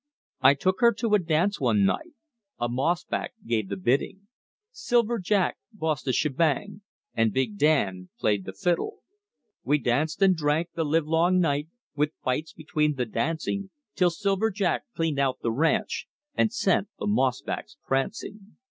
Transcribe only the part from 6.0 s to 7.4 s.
the shebang, and